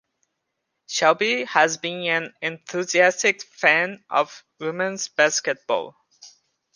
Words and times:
Shelby 0.87 1.45
has 1.45 1.77
been 1.77 2.07
an 2.09 2.33
enthusiastic 2.41 3.43
fan 3.43 4.03
of 4.09 4.43
women's 4.59 5.09
basketball. 5.09 5.95